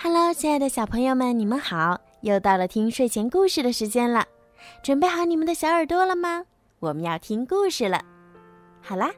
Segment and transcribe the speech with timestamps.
[0.00, 2.00] Hello，亲爱的小朋友们，你们好！
[2.20, 4.24] 又到了听睡前故事的时间了，
[4.80, 6.44] 准备好你们的小耳朵了吗？
[6.78, 8.00] 我们要听故事了。
[8.80, 9.10] 好啦，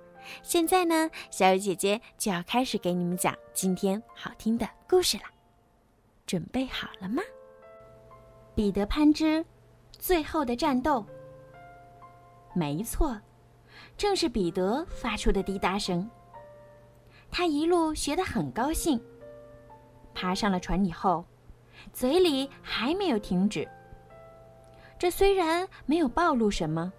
[0.42, 5.24] 现在呢，小雨姐姐就要开始给你们讲今天好听的故事了。
[6.26, 7.22] 准备好了吗？
[8.54, 9.44] 彼得潘之
[9.98, 11.04] 最后的战斗。
[12.54, 13.20] 没错，
[13.98, 16.10] 正是彼得发出的滴答声。
[17.30, 18.98] 他一路学得很高兴。
[20.20, 21.24] 爬上了船以后，
[21.94, 23.66] 嘴里还没有停止。
[24.98, 26.92] 这虽然没有暴露什么，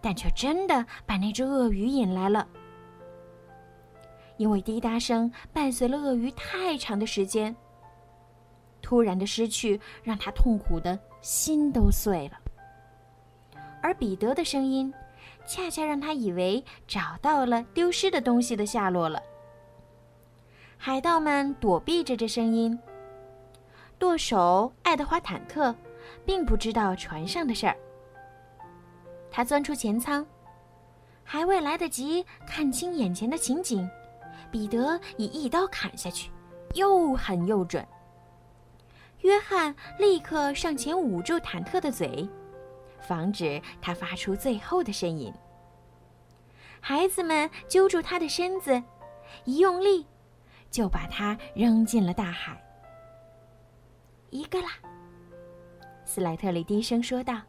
[0.00, 2.48] 但却真的把那只鳄鱼引来了。
[4.38, 7.54] 因为滴答声伴随了鳄鱼太长的时间，
[8.80, 12.40] 突然的失去让他痛苦的心都碎了。
[13.80, 14.92] 而彼得的声音，
[15.46, 19.22] 恰恰让他以为找到了丢失的东西的下落了。
[20.84, 22.76] 海盗们躲避着这声音。
[24.00, 25.72] 舵手爱德华·坦克
[26.26, 27.76] 并不知道船上的事儿。
[29.30, 30.26] 他钻出前舱，
[31.22, 33.88] 还未来得及看清眼前的情景，
[34.50, 36.32] 彼得已一刀砍下去，
[36.74, 37.86] 又狠又准。
[39.20, 42.28] 约翰立刻上前捂住坦克的嘴，
[42.98, 45.32] 防止他发出最后的呻吟。
[46.80, 48.82] 孩子们揪住他的身子，
[49.44, 50.04] 一用力。
[50.72, 52.60] 就把它扔进了大海。
[54.30, 54.68] 一个啦，
[56.04, 57.40] 斯莱特里低声说道。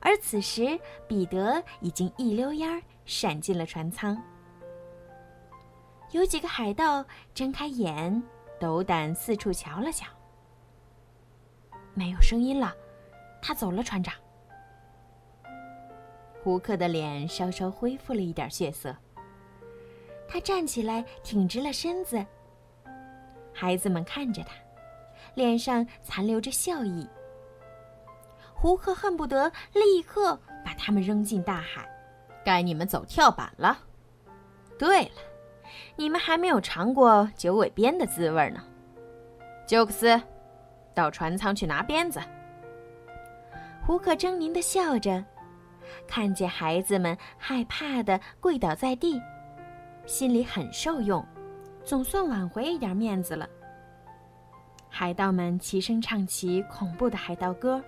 [0.00, 4.16] 而此时，彼得已经一溜烟儿闪进了船舱。
[6.12, 8.22] 有几个海盗睁开眼，
[8.58, 10.06] 斗胆四处瞧了瞧。
[11.92, 12.74] 没有声音了，
[13.42, 14.14] 他走了，船长。
[16.42, 18.96] 胡克的脸稍稍恢复了一点血色。
[20.30, 22.24] 他站起来，挺直了身子。
[23.52, 24.52] 孩子们看着他，
[25.34, 27.06] 脸上残留着笑意。
[28.54, 31.88] 胡克恨不得立刻把他们扔进大海。
[32.44, 33.76] 该你们走跳板了。
[34.78, 35.10] 对了，
[35.96, 38.64] 你们还没有尝过九尾鞭的滋味呢。
[39.66, 40.20] 休克斯，
[40.94, 42.20] 到船舱去拿鞭子。
[43.86, 45.24] 胡克狰狞地笑着，
[46.06, 49.20] 看见孩子们害怕的跪倒在地。
[50.10, 51.24] 心里很受用，
[51.84, 53.48] 总算挽回一点面子了。
[54.88, 57.80] 海盗们齐声唱起恐怖的海盗歌，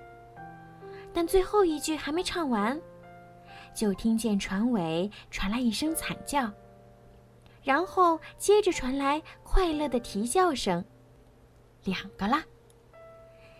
[1.12, 2.81] 但最后一句还没唱完，
[3.75, 6.49] 就听见船尾传来一声惨叫，
[7.60, 10.83] 然后接着传来快乐的啼叫声。
[11.83, 12.44] 两个啦！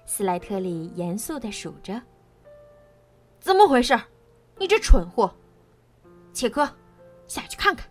[0.07, 2.01] 斯莱特里严肃地数着。
[3.41, 4.01] 怎么回事？
[4.57, 5.35] 你这蠢货！
[6.33, 6.65] 切克，
[7.27, 7.91] 下去看看。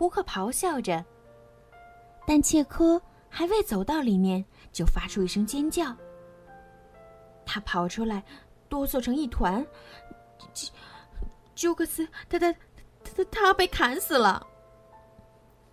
[0.00, 1.04] 胡克咆哮着，
[2.26, 5.94] 但切科还未走到里面，就发出一声尖叫。
[7.44, 8.24] 他跑出来，
[8.66, 9.62] 哆嗦成一团。
[10.54, 10.70] 啾，
[11.54, 14.46] 啾克斯，他他他他他被砍死了！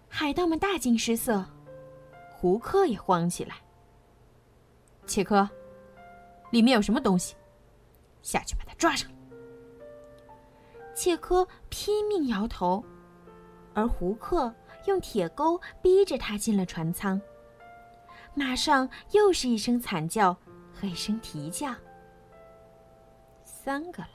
[0.10, 1.46] 海盗们大惊失色，
[2.36, 3.56] 胡克也慌起来。
[5.06, 5.50] 切科，
[6.52, 7.34] 里面有什么东西？
[8.22, 9.10] 下去把他抓上！
[10.94, 12.84] 切科拼命摇头。
[13.78, 14.52] 而胡克
[14.88, 17.22] 用铁钩逼着他进了船舱。
[18.34, 20.36] 马上又是一声惨叫
[20.74, 21.76] 和一声啼叫。
[23.44, 24.10] 三个了。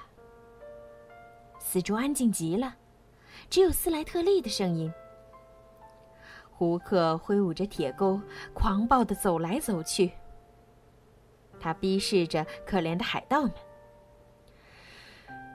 [1.60, 2.74] 四周安静极了，
[3.48, 4.92] 只有斯莱特利的声音。
[6.50, 8.20] 胡克挥舞着铁钩，
[8.52, 10.10] 狂暴的走来走去。
[11.60, 13.52] 他逼视着可怜的海盗们。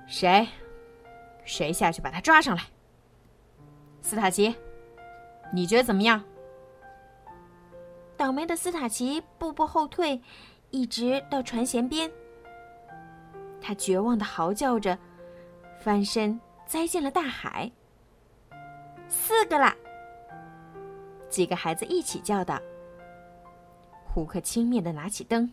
[0.07, 0.47] 谁？
[1.43, 2.63] 谁下去把他抓上来？
[4.07, 4.55] 斯塔奇，
[5.51, 6.23] 你觉得怎么样？
[8.15, 10.21] 倒霉的斯塔奇步步后退，
[10.69, 12.09] 一直到船舷边。
[13.59, 14.97] 他绝望的嚎叫着，
[15.81, 17.69] 翻身栽进了大海。
[19.09, 19.75] 四个啦！
[21.27, 22.57] 几个孩子一起叫道。
[24.05, 25.51] 胡克轻蔑的拿起灯，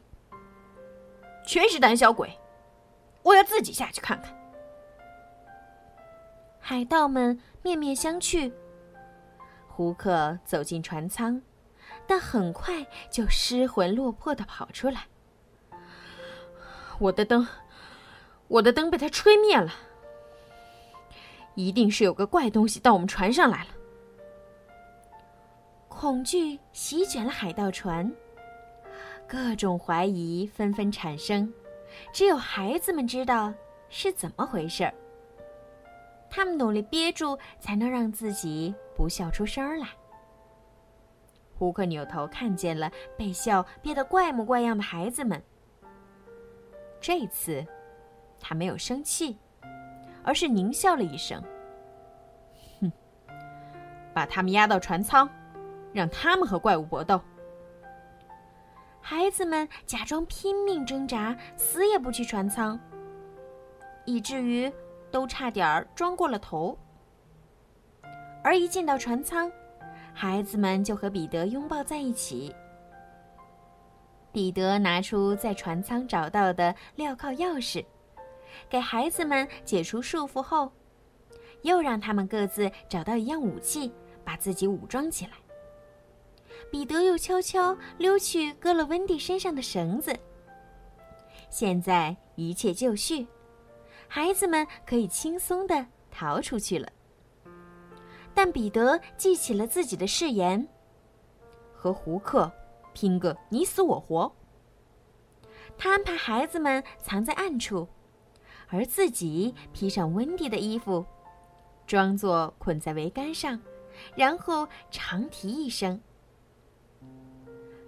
[1.45, 2.31] 全是胆小鬼，
[3.25, 4.33] 我要自己下去看看。
[6.67, 8.51] 海盗们面面相觑。
[9.69, 11.39] 胡克走进船舱，
[12.07, 15.07] 但很快就失魂落魄的跑出来。
[16.99, 17.47] 我的灯，
[18.49, 19.75] 我的灯被他吹灭了。
[21.55, 23.71] 一定是有个怪东西到我们船上来了。
[25.89, 28.11] 恐惧席卷了海盗船，
[29.29, 31.53] 各种怀疑纷纷产生，
[32.11, 33.53] 只有孩子们知道
[33.91, 34.95] 是怎么回事儿。
[36.35, 39.87] 他们努力憋住，才能让自己不笑出声来。
[41.57, 45.41] 胡克扭头看见了被笑憋得怪模怪样的孩子们。
[47.01, 47.65] 这次，
[48.41, 49.39] 他没有生气，
[50.25, 51.41] 而是狞笑了一声
[52.81, 52.91] ：“哼，
[54.13, 55.31] 把他们押到船舱，
[55.93, 57.21] 让他们和怪物搏斗。”
[59.01, 62.77] 孩子们假装拼命挣扎，死也不去船舱，
[64.05, 64.73] 以至于
[65.15, 66.77] 都差点儿装过了头。
[68.43, 69.49] 而一进到船舱，
[70.13, 72.53] 孩子们就和彼得拥抱在一起。
[74.33, 77.85] 彼得拿出在船舱找到的镣铐钥匙，
[78.69, 80.73] 给孩子们解除束缚后，
[81.63, 83.93] 又让他们各自找到一样武器，
[84.25, 85.33] 把自己武装起来。
[86.73, 90.13] 彼得又悄悄溜去割了温蒂身上的绳子。
[91.51, 93.25] 现在一切就绪，
[94.09, 96.89] 孩子们可以轻松的逃出去了。
[98.35, 100.67] 但彼得记起了自己的誓言：
[101.73, 102.51] 和胡克
[102.93, 104.35] 拼个你死我活。
[105.77, 107.89] 他安排孩子们藏在暗处，
[108.69, 111.05] 而自己披上温蒂的衣服，
[111.87, 113.61] 装作捆在桅杆上，
[114.17, 116.01] 然后长啼一声。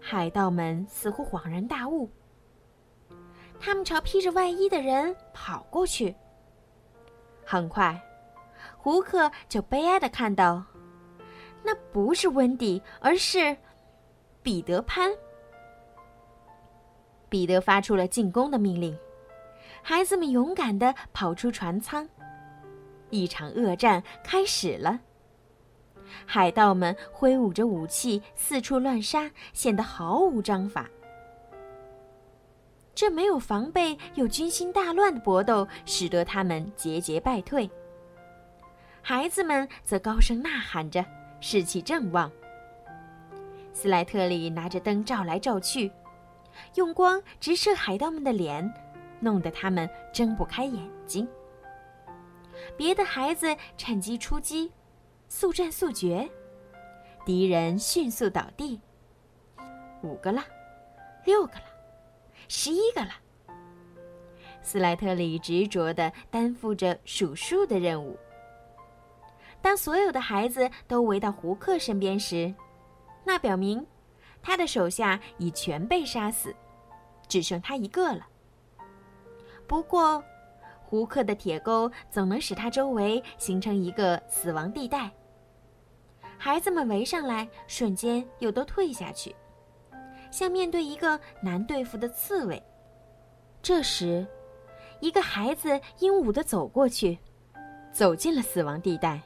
[0.00, 2.08] 海盗们似乎恍然大悟，
[3.58, 6.14] 他们朝披着外衣的人跑过去。
[7.44, 8.00] 很快，
[8.76, 10.62] 胡克就悲哀的看到，
[11.62, 13.56] 那不是温迪，而是
[14.42, 15.10] 彼得潘。
[17.28, 18.96] 彼得发出了进攻的命令，
[19.82, 22.08] 孩子们勇敢的跑出船舱，
[23.10, 25.00] 一场恶战开始了。
[26.24, 30.88] 海盗们挥舞着武器，四处乱杀，显得毫无章法。
[32.96, 37.70] 这没有防备又军心大乱的搏斗，使得他们节节败退。
[39.02, 41.04] 孩子们则高声呐喊着，
[41.38, 42.32] 士气正旺。
[43.74, 45.92] 斯莱特里拿着灯照来照去，
[46.76, 48.72] 用光直射海盗们的脸，
[49.20, 51.28] 弄得他们睁不开眼睛。
[52.78, 54.72] 别的孩子趁机出击。
[55.28, 56.26] 速战速决，
[57.26, 58.80] 敌人迅速倒地。
[60.02, 60.42] 五个了，
[61.24, 61.64] 六个了，
[62.48, 63.10] 十一个了。
[64.62, 68.18] 斯莱特里执着的担负着数数的任务。
[69.62, 72.52] 当所有的孩子都围到胡克身边时，
[73.24, 73.86] 那表明
[74.42, 76.54] 他的手下已全被杀死，
[77.28, 78.26] 只剩他一个了。
[79.66, 80.22] 不过。
[80.88, 85.10] 胡克的铁钩总能使他周围形成一个死亡地带。
[86.38, 89.34] 孩子们围上来，瞬间又都退下去，
[90.36, 92.62] 像面对一个难对付的刺猬。
[93.62, 94.26] 这时，
[95.00, 97.18] 一个孩子英武的走过去，
[97.90, 99.18] 走进了死亡地带。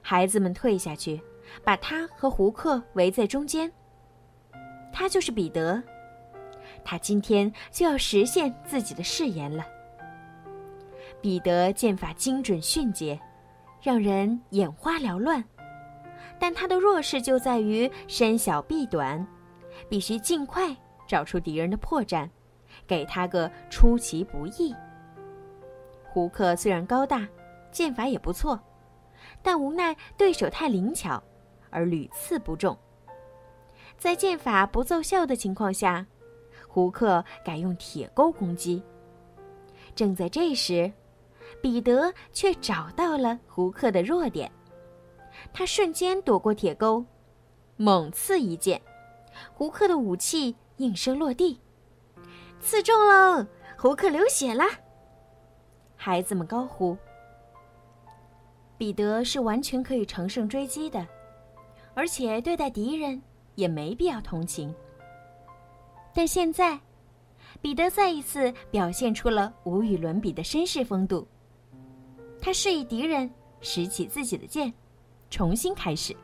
[0.00, 1.20] 孩子们退下去，
[1.62, 3.70] 把他和胡克围在中间。
[4.94, 5.82] 他就是彼得，
[6.82, 9.62] 他今天就要实现自己的誓言了。
[11.20, 13.20] 彼得剑法精准迅捷，
[13.82, 15.44] 让人眼花缭乱。
[16.38, 19.26] 但他的弱势就在于身小臂短，
[19.88, 20.76] 必须尽快
[21.06, 22.28] 找出敌人的破绽，
[22.86, 24.74] 给他个出其不意。
[26.04, 27.28] 胡克虽然高大，
[27.70, 28.58] 剑法也不错，
[29.42, 31.22] 但无奈对手太灵巧，
[31.70, 32.76] 而屡次不中。
[33.98, 36.06] 在剑法不奏效的情况下，
[36.68, 38.82] 胡克改用铁钩攻击。
[39.94, 40.92] 正在这时，
[41.62, 44.50] 彼得却找到了胡克的弱点，
[45.52, 47.04] 他瞬间躲过铁钩，
[47.76, 48.80] 猛刺一剑，
[49.52, 51.60] 胡克的武器应声落地，
[52.60, 53.46] 刺中了，
[53.78, 54.64] 胡克流血了。
[55.96, 56.96] 孩子们高呼
[58.76, 61.06] ：“彼得是完全可以乘胜追击的，
[61.94, 63.20] 而且对待敌人
[63.54, 64.74] 也没必要同情。”
[66.14, 66.78] 但现在，
[67.60, 71.26] 彼得再一次表现出了无与伦比的绅士风度。
[72.40, 74.72] 他示意敌人拾起自己的剑，
[75.30, 76.16] 重新开始。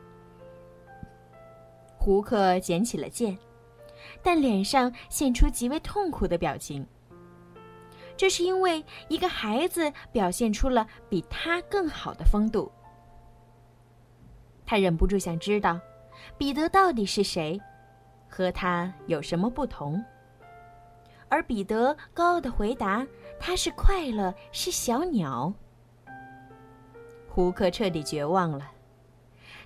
[2.03, 3.37] 胡克捡起了剑，
[4.21, 6.85] 但脸上现出极为痛苦的表情。
[8.17, 12.69] 这是因为一个孩子表现出了比他更好的风度。
[14.65, 15.79] 他忍不住想知道，
[16.37, 17.57] 彼得到底是谁，
[18.27, 20.03] 和他有什么不同。
[21.29, 23.07] 而彼得高傲的回答
[23.39, 25.53] ：“他是快乐，是小鸟。”
[27.31, 28.72] 胡克彻底绝望了，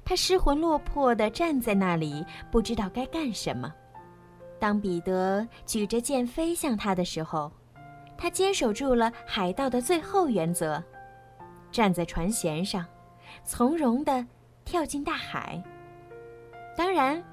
[0.03, 3.73] 他失魂落魄地站在那里，不知道该干什么。
[4.59, 7.51] 当彼得举着剑飞向他的时候，
[8.17, 10.83] 他坚守住了海盗的最后原则，
[11.71, 12.85] 站在船舷上，
[13.43, 14.25] 从容地
[14.65, 15.61] 跳进大海。
[16.75, 17.23] 当然，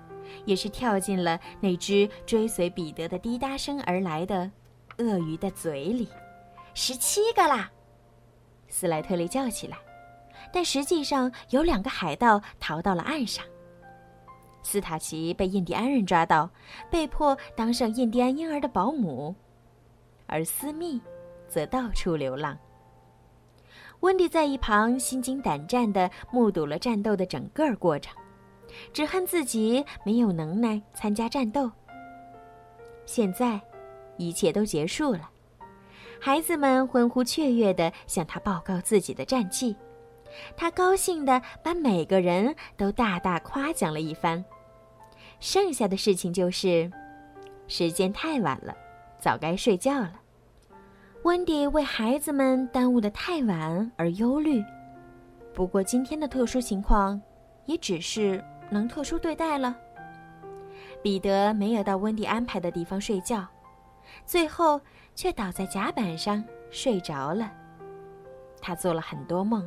[0.44, 4.50] 也是跳进了那只追随彼得的滴答声而来的
[4.98, 6.08] 鳄鱼的嘴里。
[6.74, 7.70] 十七个啦！
[8.68, 9.78] 斯莱特利叫起来。
[10.52, 13.44] 但实际上有两个海盗逃到了岸上。
[14.62, 16.48] 斯塔奇被印第安人抓到，
[16.90, 19.34] 被迫当上印第安婴儿的保姆，
[20.26, 21.00] 而斯密
[21.48, 22.56] 则到处流浪。
[24.00, 28.16] 温迪在一旁心惊胆战地目睹了战斗的整个过程，
[28.92, 31.70] 只恨自己没有能耐参加战斗。
[33.06, 33.60] 现在，
[34.16, 35.28] 一切都结束了，
[36.20, 39.76] 孩子们欢呼雀跃地向他报告自己的战绩。
[40.56, 44.44] 他高兴地把每个人都大大夸奖了一番。
[45.40, 46.90] 剩下的事情就是，
[47.68, 48.74] 时间太晚了，
[49.18, 50.20] 早该睡觉了。
[51.24, 54.62] 温迪为孩子们耽误的太晚而忧虑。
[55.54, 57.20] 不过今天的特殊情况，
[57.64, 59.74] 也只是能特殊对待了。
[61.02, 63.46] 彼得没有到温迪安排的地方睡觉，
[64.26, 64.80] 最后
[65.14, 67.52] 却倒在甲板上睡着了。
[68.60, 69.66] 他做了很多梦。